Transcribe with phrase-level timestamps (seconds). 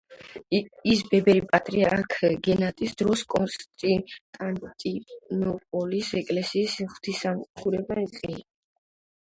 [0.91, 2.15] ის ბერები პატრიარქ
[2.47, 8.43] გენადის დროს კონსტანტინოპოლის ეკლესიის ღვთისმსახურები იყვნენ.